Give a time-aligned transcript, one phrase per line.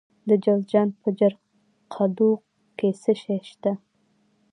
[0.29, 2.41] د جوزجان په جرقدوق
[2.77, 3.71] کې څه شی شته؟